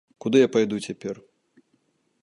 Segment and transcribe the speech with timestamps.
[0.23, 1.15] Куды я пайду цяпер?